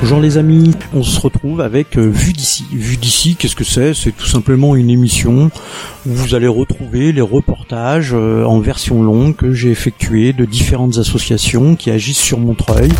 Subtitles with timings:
[0.00, 2.64] Bonjour les amis, on se retrouve avec euh, Vue d'ici.
[2.70, 3.94] Vue d'ici, qu'est-ce que c'est?
[3.94, 5.50] C'est tout simplement une émission
[6.06, 10.98] où vous allez retrouver les reportages euh, en version longue que j'ai effectués de différentes
[10.98, 12.92] associations qui agissent sur Montreuil.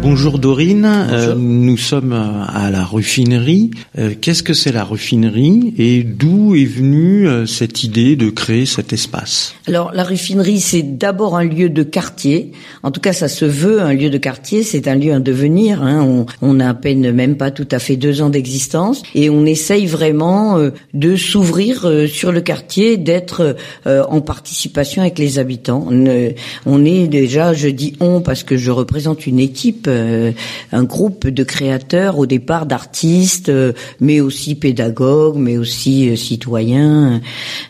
[0.00, 3.72] Bonjour Dorine, euh, nous sommes à la raffinerie.
[3.98, 8.64] Euh, Qu'est-ce que c'est la raffinerie et d'où est venue euh, cette idée de créer
[8.64, 9.54] cet espace?
[9.66, 12.52] Alors la raffinerie, c'est d'abord un lieu de quartier.
[12.82, 14.62] En tout cas, ça se veut un lieu de quartier.
[14.62, 15.82] C'est un lieu à devenir.
[15.82, 16.02] Hein.
[16.02, 19.44] On, on, a à peine même pas tout à fait deux ans d'existence et on
[19.44, 23.56] essaye vraiment euh, de s'ouvrir euh, sur le quartier, d'être
[23.86, 25.86] euh, en participation avec les habitants.
[25.90, 26.32] On,
[26.66, 30.32] on, est déjà, je dis on parce que je représente une équipe euh,
[30.72, 37.20] un groupe de créateurs au départ d'artistes, euh, mais aussi pédagogues, mais aussi euh, citoyens,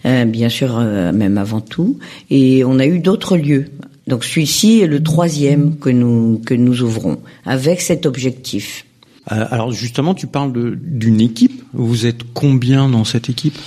[0.05, 1.99] bien sûr même avant tout.
[2.31, 3.67] Et on a eu d'autres lieux.
[4.07, 8.87] Donc celui-ci est le troisième que nous que nous ouvrons avec cet objectif.
[9.27, 11.63] Alors justement, tu parles d'une équipe.
[11.75, 13.59] Vous êtes combien dans cette équipe?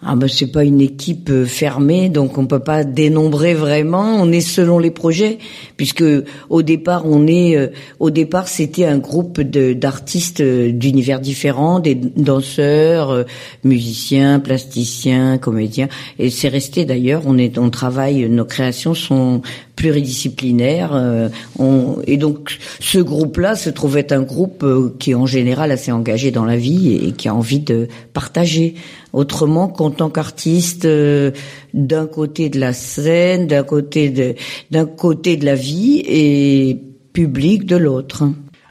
[0.00, 4.14] Ah ben c'est pas une équipe euh, fermée, donc on peut pas dénombrer vraiment.
[4.20, 5.38] On est selon les projets,
[5.76, 6.04] puisque
[6.48, 7.68] au départ on est, euh,
[7.98, 13.24] au départ c'était un groupe d'artistes euh, d'univers différents, des danseurs,
[13.64, 15.88] musiciens, plasticiens, comédiens,
[16.20, 17.22] et c'est resté d'ailleurs.
[17.26, 19.42] On est, on travaille, nos créations sont
[19.78, 21.30] pluridisciplinaires.
[21.58, 24.66] on, et donc ce groupe-là se trouvait un groupe
[24.98, 28.74] qui est en général assez engagé dans la vie et qui a envie de partager.
[29.12, 31.30] Autrement qu'en tant qu'artiste, euh,
[31.72, 34.34] d'un côté de la scène, d'un côté de
[34.70, 36.78] d'un côté de la vie et
[37.12, 38.24] public de l'autre.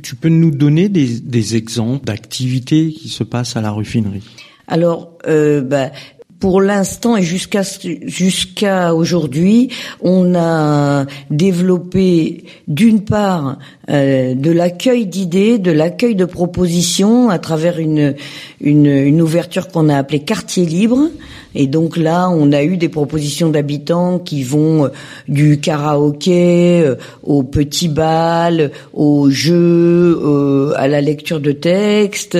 [0.03, 4.23] Tu peux nous donner des, des exemples d'activités qui se passent à la raffinerie
[4.67, 5.91] Alors, euh, bah,
[6.39, 7.63] pour l'instant et jusqu'à
[8.05, 9.69] jusqu'à aujourd'hui,
[10.01, 13.57] on a développé d'une part
[13.89, 18.15] euh, de l'accueil d'idées, de l'accueil de propositions à travers une
[18.61, 21.09] une, une ouverture qu'on a appelée quartier libre.
[21.55, 24.89] Et donc là, on a eu des propositions d'habitants qui vont euh,
[25.27, 32.37] du karaoké euh, au petit bal, au jeu, euh, à la lecture de textes,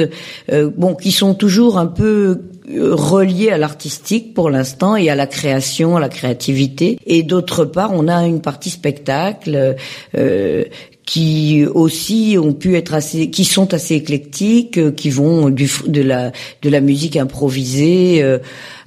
[0.78, 5.96] bon, qui sont toujours un peu relié à l'artistique pour l'instant et à la création,
[5.96, 6.98] à la créativité.
[7.06, 9.76] Et d'autre part, on a une partie spectacle
[10.16, 10.64] euh,
[11.08, 16.02] qui aussi ont pu être assez, qui sont assez éclectiques, euh, qui vont du, de
[16.02, 18.40] la de la musique improvisée euh,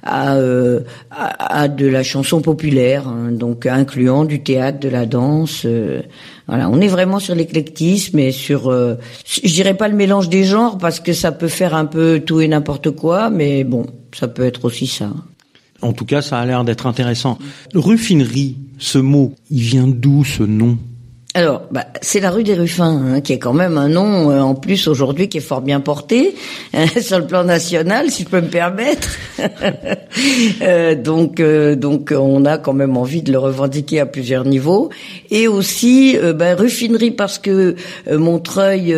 [0.03, 5.07] à, euh, à, à, de la chanson populaire, hein, donc incluant du théâtre, de la
[5.07, 5.63] danse.
[5.65, 6.03] Euh,
[6.47, 8.95] voilà, on est vraiment sur l'éclectisme et sur, euh,
[9.25, 12.39] je dirais pas le mélange des genres parce que ça peut faire un peu tout
[12.39, 15.11] et n'importe quoi, mais bon, ça peut être aussi ça.
[15.81, 17.39] En tout cas, ça a l'air d'être intéressant.
[17.73, 20.77] Ruffinerie, ce mot, il vient d'où ce nom?
[21.33, 24.41] Alors, bah, c'est la rue des Ruffins, hein, qui est quand même un nom euh,
[24.41, 26.35] en plus aujourd'hui qui est fort bien porté
[26.73, 29.07] hein, sur le plan national, si je peux me permettre.
[30.61, 34.89] euh, donc, euh, donc, on a quand même envie de le revendiquer à plusieurs niveaux,
[35.29, 37.75] et aussi euh, bah, ruffinerie parce que
[38.09, 38.93] euh, Montreuil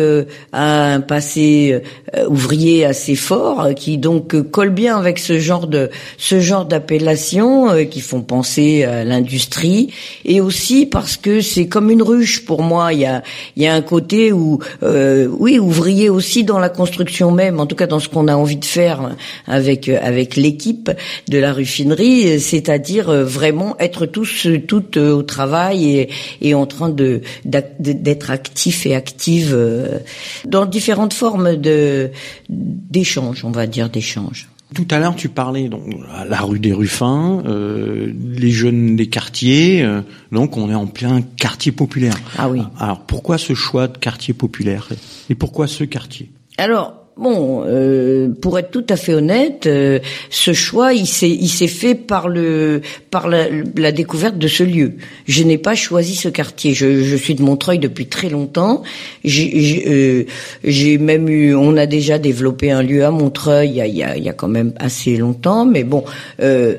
[0.52, 1.82] a un passé
[2.26, 8.00] ouvrier assez fort, qui donc colle bien avec ce genre de ce genre d'appellation qui
[8.00, 9.92] font penser à l'industrie,
[10.24, 12.92] et aussi parce que c'est comme une rue pour moi.
[12.92, 17.66] Il y a, un côté où, euh, oui, ouvrier aussi dans la construction même, en
[17.66, 20.90] tout cas dans ce qu'on a envie de faire avec avec l'équipe
[21.28, 26.08] de la ruffinerie, c'est-à-dire euh, vraiment être tous toutes au travail
[26.40, 29.98] et, en train de d'être actif et active euh,
[30.44, 32.10] dans différentes formes de
[32.48, 34.48] d'échange, on va dire d'échange.
[34.74, 35.84] Tout à l'heure, tu parlais donc
[36.28, 39.82] la rue des Ruffins, euh, les jeunes des quartiers.
[39.82, 40.02] Euh,
[40.32, 42.16] donc, on est en plein quartier populaire.
[42.36, 42.60] Ah oui.
[42.78, 44.88] Alors, pourquoi ce choix de quartier populaire?
[45.30, 46.30] Et pourquoi ce quartier?
[46.58, 51.48] Alors, Bon, euh, pour être tout à fait honnête, euh, ce choix, il s'est, il
[51.48, 52.80] s'est fait par le,
[53.12, 53.46] par la,
[53.76, 54.94] la, découverte de ce lieu.
[55.24, 56.74] Je n'ai pas choisi ce quartier.
[56.74, 58.82] Je, je suis de Montreuil depuis très longtemps.
[59.22, 60.26] J'ai,
[60.66, 63.96] euh, même eu, on a déjà développé un lieu à Montreuil il y a, il
[63.96, 65.66] y a, il y a quand même assez longtemps.
[65.66, 66.02] Mais bon,
[66.40, 66.78] euh,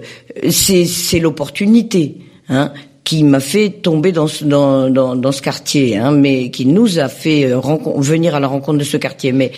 [0.49, 2.17] c'est l'opportunité.
[2.49, 2.73] Hein
[3.05, 7.61] qui m'a fait tomber dans ce, quartier, hein, mais qui nous a fait euh,
[7.97, 9.31] venir à la rencontre de ce quartier.
[9.31, 9.51] Mais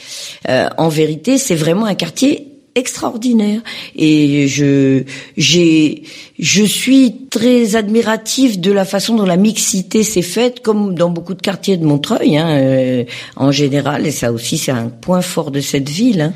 [0.49, 3.61] euh, en vérité, c'est vraiment un quartier extraordinaire
[3.95, 5.03] et je
[5.37, 11.35] je suis très admiratif de la façon dont la mixité s'est faite, comme dans beaucoup
[11.35, 13.03] de quartiers de Montreuil, hein, euh,
[13.35, 16.21] en général, et ça aussi c'est un point fort de cette ville.
[16.21, 16.33] Hein.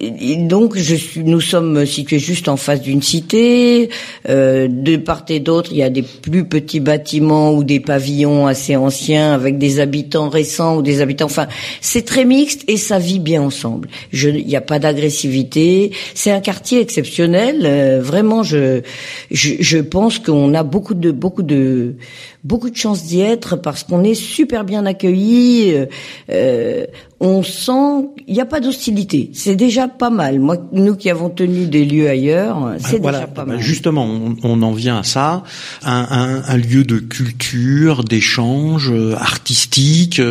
[0.00, 3.88] Donc, je nous sommes situés juste en face d'une cité.
[4.28, 8.46] Euh, de part et d'autre, il y a des plus petits bâtiments ou des pavillons
[8.46, 11.24] assez anciens avec des habitants récents ou des habitants.
[11.24, 11.48] Enfin,
[11.80, 13.88] c'est très mixte et ça vit bien ensemble.
[14.12, 15.92] Il n'y a pas d'agressivité.
[16.14, 17.62] C'est un quartier exceptionnel.
[17.64, 18.82] Euh, vraiment, je,
[19.30, 21.96] je, je pense qu'on a beaucoup de beaucoup de
[22.44, 25.74] beaucoup de chance d'y être parce qu'on est super bien accueillis.
[25.74, 25.86] Euh,
[26.30, 26.86] euh
[27.20, 29.30] on sent il n'y a pas d'hostilité.
[29.34, 30.38] C'est déjà pas mal.
[30.38, 33.58] Moi, nous qui avons tenu des lieux ailleurs, c'est déjà pas mal.
[33.58, 35.42] Justement, on, on, en vient à ça,
[35.82, 40.22] un, un, un lieu de culture, d'échange euh, artistique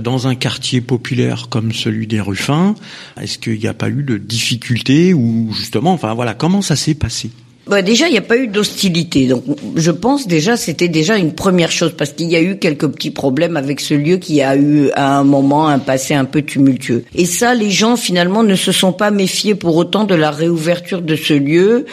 [0.00, 2.74] dans un quartier populaire comme celui des Ruffins.
[3.18, 6.94] Est-ce qu'il n'y a pas eu de difficultés ou justement, enfin voilà, comment ça s'est
[6.94, 7.30] passé?
[7.68, 9.26] Bah déjà, il n'y a pas eu d'hostilité.
[9.26, 9.44] Donc,
[9.76, 13.10] je pense déjà, c'était déjà une première chose parce qu'il y a eu quelques petits
[13.10, 17.04] problèmes avec ce lieu qui a eu à un moment un passé un peu tumultueux.
[17.14, 21.02] Et ça, les gens finalement ne se sont pas méfiés pour autant de la réouverture
[21.02, 21.84] de ce lieu.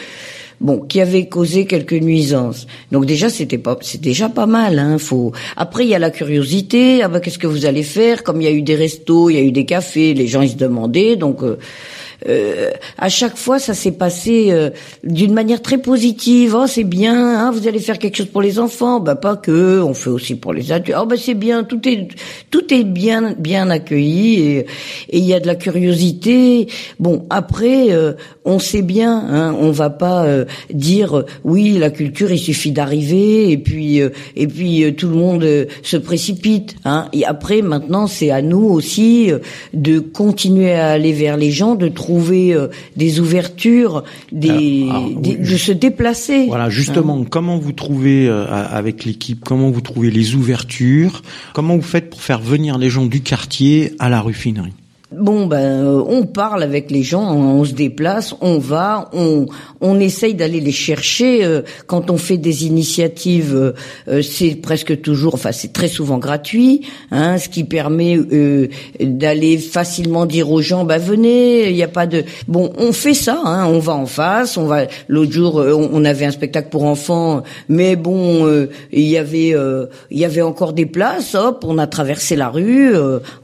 [0.58, 2.66] Bon, qui avait causé quelques nuisances.
[2.90, 4.78] Donc déjà, c'était pas, c'est déjà pas mal.
[4.78, 5.32] Hein, faut.
[5.54, 7.02] Après, il y a la curiosité.
[7.02, 8.24] Ah bah, qu'est-ce que vous allez faire?
[8.24, 10.40] Comme il y a eu des restos, il y a eu des cafés, les gens
[10.40, 11.16] ils se demandaient.
[11.16, 11.58] Donc euh,
[12.28, 14.70] euh, à chaque fois, ça s'est passé euh,
[15.04, 16.56] d'une manière très positive.
[16.58, 19.00] Oh, c'est bien, hein, vous allez faire quelque chose pour les enfants.
[19.00, 20.96] Bah pas que, on fait aussi pour les adultes.
[21.00, 22.08] Oh, bah c'est bien, tout est
[22.50, 24.66] tout est bien bien accueilli et
[25.12, 26.68] il y a de la curiosité.
[26.98, 28.12] Bon, après, euh,
[28.44, 30.26] on sait bien, hein, on va pas
[30.72, 34.00] dire oui, la culture, il suffit d'arriver et puis
[34.36, 36.76] et puis tout le monde se précipite.
[36.84, 37.08] Hein.
[37.12, 39.30] Et après, maintenant, c'est à nous aussi
[39.74, 44.88] de continuer à aller vers les gens, de trouver trouver euh, des ouvertures, des,
[45.18, 46.46] de se déplacer.
[46.46, 47.26] Voilà, justement, hein.
[47.28, 51.22] comment vous trouvez euh, avec l'équipe, comment vous trouvez les ouvertures,
[51.52, 54.72] comment vous faites pour faire venir les gens du quartier à la ruffinerie?
[55.12, 59.46] Bon ben euh, on parle avec les gens, on, se déplace, on va, on
[59.80, 61.44] on essaye d'aller les chercher.
[61.44, 63.54] Euh, quand on fait des initiatives
[64.08, 68.18] euh, c'est presque toujours enfin c'est très souvent gratuit hein, ce qui permet
[68.98, 73.14] d'aller facilement dire aux gens bah venez, il n'y a pas de bon, on fait
[73.14, 76.82] ça hein, on va en face, on va l'autre jour on, avait un spectacle pour
[76.82, 79.54] enfants mais bon il y avait
[80.10, 82.92] il y avait encore des places, hop, on a traversé la rue,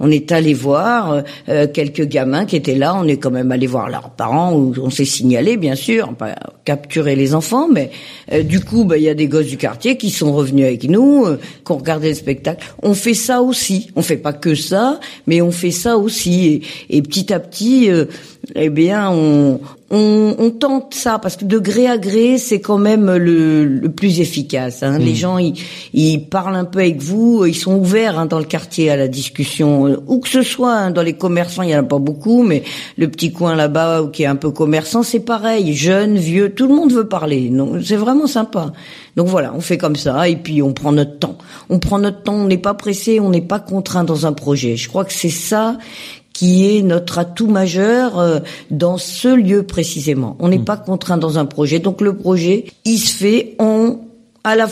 [0.00, 2.94] on est allé voir euh, quelques gamins qui étaient là.
[2.96, 6.34] On est quand même allé voir leurs parents, on s'est signalé, bien sûr, pas
[6.64, 7.90] capturer les enfants, mais
[8.32, 10.84] euh, du coup, bah, il y a des gosses du quartier qui sont revenus avec
[10.84, 12.64] nous, euh, qui ont regardé le spectacle.
[12.82, 13.90] On fait ça aussi.
[13.96, 16.62] On fait pas que ça, mais on fait ça aussi.
[16.88, 17.90] Et, petit à petit,
[18.54, 19.60] eh bien, on,
[19.92, 23.92] on, on, tente ça parce que de gré à gré, c'est quand même le, le
[23.92, 24.82] plus efficace.
[24.82, 24.98] Hein.
[24.98, 25.14] Les mmh.
[25.14, 25.54] gens, ils,
[25.92, 29.06] ils, parlent un peu avec vous, ils sont ouverts hein, dans le quartier à la
[29.06, 30.72] discussion, où que ce soit.
[30.72, 32.62] Hein, dans les commerçants, il y en a pas beaucoup, mais
[32.96, 35.74] le petit coin là-bas qui est un peu commerçant, c'est pareil.
[35.74, 37.52] Jeunes, vieux, tout le monde veut parler.
[37.84, 38.72] C'est vraiment sympa.
[39.16, 41.36] Donc voilà, on fait comme ça et puis on prend notre temps.
[41.68, 44.76] On prend notre temps, on n'est pas pressé, on n'est pas contraint dans un projet.
[44.76, 45.76] Je crois que c'est ça
[46.32, 48.40] qui est notre atout majeur euh,
[48.70, 50.36] dans ce lieu précisément.
[50.38, 50.64] On n'est mmh.
[50.64, 51.78] pas contraint dans un projet.
[51.78, 53.96] Donc le projet, il se fait en,
[54.44, 54.68] à la,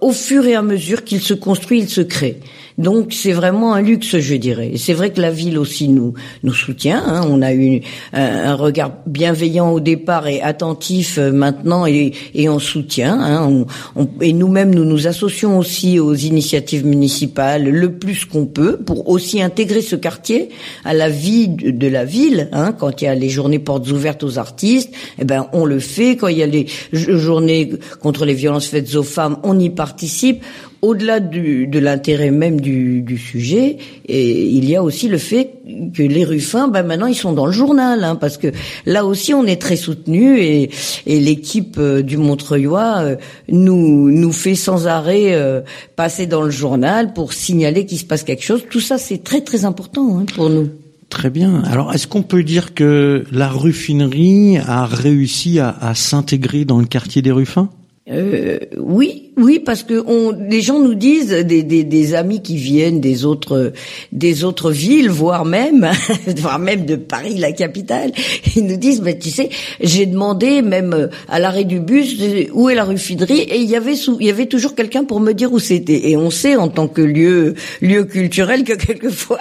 [0.00, 2.40] au fur et à mesure qu'il se construit, il se crée.
[2.78, 4.72] Donc c'est vraiment un luxe, je dirais.
[4.76, 7.02] C'est vrai que la ville aussi nous nous soutient.
[7.06, 7.22] Hein.
[7.28, 7.80] On a eu
[8.12, 13.20] un, regard bienveillant au départ et attentif euh, maintenant et, et on soutient.
[13.20, 13.66] Hein.
[13.96, 19.08] On, et nous-mêmes, nous nous associons aussi aux initiatives municipales le plus qu'on peut pour
[19.08, 20.48] aussi intégrer ce quartier
[20.84, 22.48] à la vie de, la ville.
[22.52, 22.72] Hein.
[22.72, 26.16] Quand il y a les journées portes ouvertes aux artistes, eh ben on le fait.
[26.16, 30.42] Quand il y a les journées contre les violences faites aux femmes, on y participe
[30.82, 35.54] au-delà de l'intérêt même du, sujet, et il y a aussi le fait
[35.94, 38.48] que les Ruffins, ben maintenant ils sont dans le journal, hein, parce que
[38.84, 40.70] là aussi on est très soutenu et,
[41.06, 43.16] l'équipe euh, du Montreuilois euh,
[43.48, 45.60] nous nous fait sans arrêt euh,
[45.94, 48.64] passer dans le journal pour signaler qu'il se passe quelque chose.
[48.68, 50.68] Tout ça c'est très très important hein, pour nous.
[51.10, 51.62] Très bien.
[51.64, 56.86] Alors, est-ce qu'on peut dire que la ruffinerie a réussi à, à s'intégrer dans le
[56.86, 57.68] quartier des Ruffins?
[58.08, 62.56] Euh, Oui, oui, parce que on, les gens nous disent, des, des, des amis qui
[62.56, 63.72] viennent des autres,
[64.12, 65.90] des autres villes, voire même,
[66.36, 68.12] voire même de Paris, la capitale,
[68.54, 69.48] ils nous disent, mais tu sais,
[69.80, 72.16] j'ai demandé même à l'arrêt du bus
[72.52, 75.04] où est la rue Fidry et il y avait sous, il y avait toujours quelqu'un
[75.04, 76.10] pour me dire où c'était.
[76.10, 79.40] Et on sait en tant que lieu, lieu culturel que quelquefois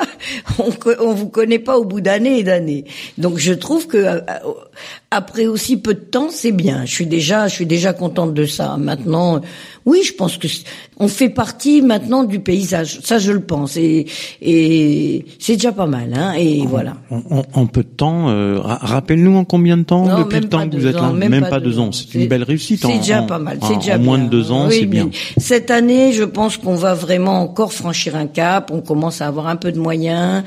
[0.58, 0.70] on,
[1.02, 2.86] on vous connaît pas au bout d'années et d'années.
[3.18, 4.22] Donc je trouve que euh,
[5.10, 6.86] après aussi peu de temps, c'est bien.
[6.86, 8.78] Je suis déjà, je suis déjà contente de ça.
[8.78, 9.42] Maintenant,
[9.86, 10.48] oui, je pense que
[10.98, 13.00] on fait partie maintenant du paysage.
[13.04, 14.06] Ça, je le pense, et,
[14.42, 16.14] et c'est déjà pas mal.
[16.16, 16.98] Hein, et voilà.
[17.10, 20.86] En, peu de temps, euh, rappelle-nous en combien de temps depuis le temps que vous
[20.86, 21.92] êtes là Même, pas, deux ans.
[21.92, 22.82] C'est une belle réussite.
[22.86, 23.58] C'est déjà pas mal.
[23.64, 25.10] C'est déjà en moins de deux ans, c'est bien.
[25.38, 28.70] Cette année, je pense qu'on va vraiment encore franchir un cap.
[28.72, 30.44] On commence à avoir un peu de moyens.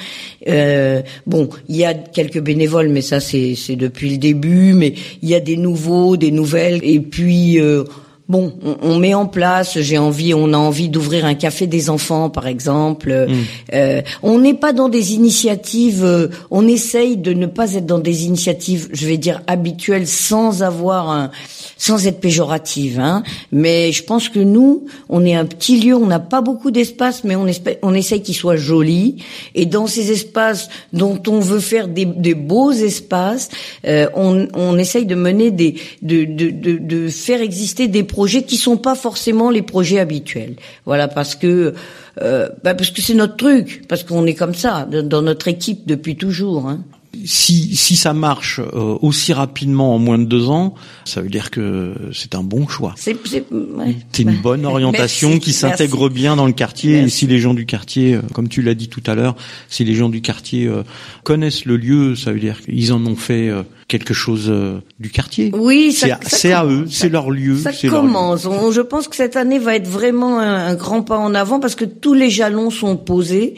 [0.47, 4.75] Euh, bon, il y a quelques bénévoles, mais ça c'est depuis le début.
[4.75, 7.59] Mais il y a des nouveaux, des nouvelles, et puis.
[7.61, 7.83] Euh,
[8.27, 9.79] Bon, on, met en place.
[9.81, 13.11] J'ai envie, on a envie d'ouvrir un café des enfants, par exemple.
[13.29, 13.35] Mm.
[13.75, 16.03] Euh, on n'est pas dans des initiatives.
[16.03, 20.63] Euh, on essaye de ne pas être dans des initiatives, je vais dire habituelles, sans
[20.63, 21.31] avoir un,
[21.77, 22.99] sans être péjorative.
[22.99, 23.25] Hein.
[23.53, 25.95] Mais je pense que nous, on est un petit lieu.
[25.95, 27.47] On n'a pas beaucoup d'espace, mais on,
[27.83, 29.17] on essaye qu'il soit joli.
[29.55, 33.51] Et dans ces espaces dont on veut faire des, des beaux espaces,
[33.87, 38.45] euh, on, on essaye de mener des, de, de, de, de faire exister des projets
[38.45, 40.55] qui sont pas forcément les projets habituels.
[40.87, 41.75] Voilà, parce que
[42.23, 45.85] euh, bah parce que c'est notre truc, parce qu'on est comme ça dans notre équipe
[45.85, 46.69] depuis toujours.
[46.69, 46.85] Hein
[47.25, 51.51] si, si ça marche euh, aussi rapidement en moins de deux ans, ça veut dire
[51.51, 52.95] que c'est un bon choix.
[52.97, 53.17] C'est
[53.51, 53.97] ouais.
[54.19, 57.01] une bonne orientation qui s'intègre bien dans le quartier.
[57.01, 59.37] Et si les gens du quartier, euh, comme tu l'as dit tout à l'heure,
[59.69, 60.83] si les gens du quartier euh,
[61.23, 63.51] connaissent le lieu, ça veut dire qu'ils en ont fait
[63.89, 64.53] quelque chose
[64.99, 65.51] du quartier.
[65.55, 67.57] Oui, c'est à, eux, c'est leur lieu.
[67.59, 68.43] Ça commence.
[68.45, 71.85] je pense que cette année va être vraiment un grand pas en avant parce que
[71.85, 73.55] tous les jalons sont posés.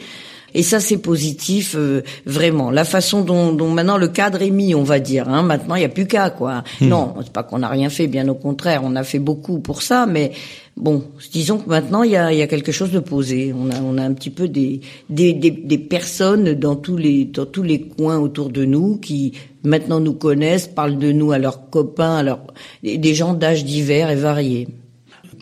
[0.57, 2.71] Et ça, c'est positif, euh, vraiment.
[2.71, 5.29] La façon dont, dont, maintenant le cadre est mis, on va dire.
[5.29, 6.63] Hein, maintenant, il n'y a plus qu'à quoi.
[6.81, 6.87] Hmm.
[6.87, 9.83] Non, c'est pas qu'on n'a rien fait, bien au contraire, on a fait beaucoup pour
[9.83, 10.31] ça, mais
[10.75, 13.53] bon, disons que maintenant il y a, y a, quelque chose de posé.
[13.55, 17.25] On a, on a un petit peu des, des, des, des, personnes dans tous les
[17.25, 19.33] dans tous les coins autour de nous qui
[19.63, 22.41] maintenant nous connaissent, parlent de nous à leurs copains, à leurs
[22.81, 24.67] des gens d'âge divers et variés.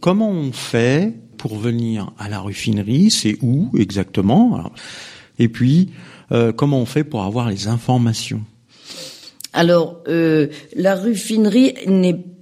[0.02, 1.14] Comment on fait
[1.46, 4.72] pour venir à la raffinerie, c'est où exactement?
[5.38, 5.92] Et puis,
[6.32, 8.42] euh, comment on fait pour avoir les informations?
[9.54, 11.76] Alors, euh, la raffinerie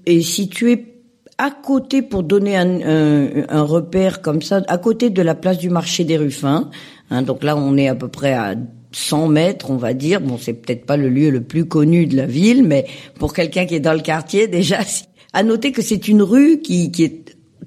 [0.05, 1.01] est située
[1.37, 6.05] à côté, pour donner un, repère comme ça, à côté de la place du marché
[6.05, 6.69] des Ruffins.
[7.09, 8.55] Hein, donc là, on est à peu près à
[8.93, 10.21] 100 mètres, on va dire.
[10.21, 12.85] Bon, c'est peut-être pas le lieu le plus connu de la ville, mais
[13.19, 14.79] pour quelqu'un qui est dans le quartier, déjà,
[15.33, 17.22] à noter que c'est une rue qui, qui est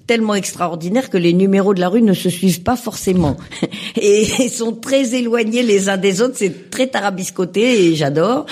[0.07, 3.37] tellement extraordinaire que les numéros de la rue ne se suivent pas forcément
[3.97, 6.35] et sont très éloignés les uns des autres.
[6.37, 8.47] C'est très tarabiscoté et j'adore.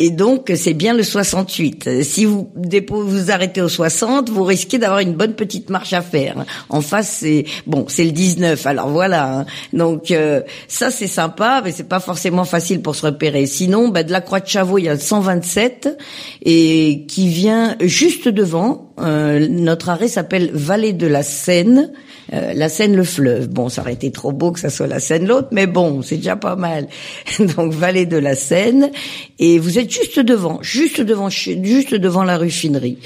[0.00, 2.04] Et donc, c'est bien le 68.
[2.04, 2.48] Si vous
[2.88, 6.46] vous arrêtez au 60, vous risquez d'avoir une bonne petite marche à faire.
[6.68, 8.64] En face, c'est bon, c'est le 19.
[8.68, 9.40] Alors voilà.
[9.40, 9.46] Hein.
[9.72, 13.46] Donc euh, ça, c'est sympa, mais c'est pas forcément facile pour se repérer.
[13.46, 15.98] Sinon, bah, de la Croix de Chavaux, il y a le 127
[16.44, 18.92] et qui vient juste devant.
[19.00, 21.90] Euh, notre arrêt s'appelle Vallée de la Seine.
[22.32, 23.48] Euh, la Seine, le fleuve.
[23.48, 26.16] Bon, ça aurait été trop beau que ça soit la Seine l'autre, mais bon, c'est
[26.16, 26.88] déjà pas mal.
[27.56, 28.90] Donc vallée de la Seine,
[29.38, 32.98] et vous êtes juste devant, juste devant, juste devant la rue Finerie.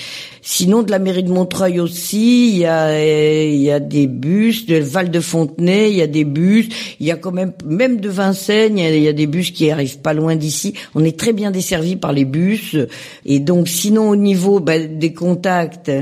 [0.45, 4.67] Sinon, de la mairie de Montreuil aussi, il y a, il y a des bus,
[4.67, 6.69] de Val de Fontenay, il y a des bus,
[6.99, 10.01] il y a quand même, même de Vincennes, il y a, des bus qui arrivent
[10.01, 10.75] pas loin d'ici.
[10.97, 12.77] On est très bien desservi par les bus.
[13.25, 15.93] Et donc, sinon, au niveau ben, des contacts,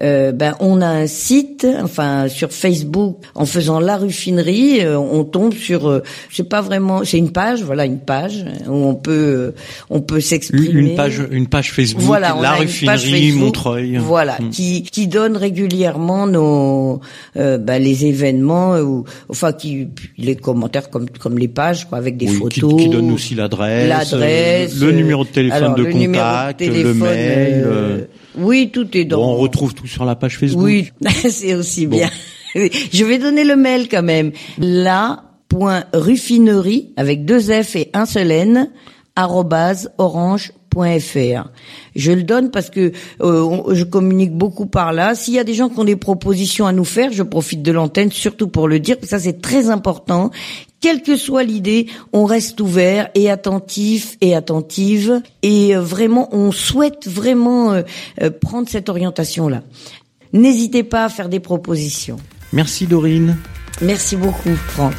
[0.00, 5.24] euh, ben, on a un site, enfin, sur Facebook, en faisant la ruffinerie, euh, on
[5.24, 8.94] tombe sur, euh, je sais pas vraiment, c'est une page, voilà, une page où on
[8.94, 9.54] peut,
[9.90, 10.90] on peut s'exprimer.
[10.90, 13.87] Une page, une page Facebook, voilà, la ruffinerie Montreuil.
[13.96, 14.50] Voilà, hmm.
[14.50, 17.00] qui qui donne régulièrement nos
[17.36, 22.16] euh, bah, les événements ou enfin qui les commentaires comme comme les pages quoi avec
[22.16, 22.74] des photos.
[22.74, 27.64] Qui, qui donne aussi l'adresse, l'adresse, le numéro de téléphone de contact, le mail.
[27.66, 28.04] Euh,
[28.36, 29.22] oui, tout est dans.
[29.22, 30.64] on retrouve tout sur la page Facebook.
[30.64, 30.90] Oui,
[31.30, 32.10] c'est aussi bien.
[32.54, 34.32] Je vais donner le mail quand même.
[34.58, 38.70] La point ruffinerie avec deux F et un seul N
[39.98, 40.52] orange
[41.96, 45.14] je le donne parce que euh, je communique beaucoup par là.
[45.14, 47.72] S'il y a des gens qui ont des propositions à nous faire, je profite de
[47.72, 48.96] l'antenne surtout pour le dire.
[49.02, 50.30] Ça c'est très important.
[50.80, 56.52] Quelle que soit l'idée, on reste ouvert et attentif et attentive et euh, vraiment on
[56.52, 57.82] souhaite vraiment euh,
[58.40, 59.62] prendre cette orientation là.
[60.32, 62.18] n'hésitez pas à faire des propositions.
[62.52, 63.36] Merci Dorine.
[63.80, 64.94] Merci beaucoup Franck.